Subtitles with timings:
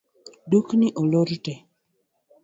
[0.51, 1.59] Dukni olor tee